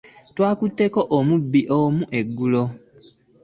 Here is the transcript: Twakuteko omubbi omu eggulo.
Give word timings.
Twakuteko 0.29 0.99
omubbi 1.17 1.61
omu 1.79 2.03
eggulo. 2.19 2.63